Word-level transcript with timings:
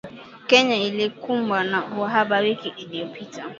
Kenya 0.47 0.75
ilikumbwa 0.75 1.63
na 1.63 1.85
uhaba 2.01 2.37
wiki 2.39 2.69
iliyopita 2.77 3.45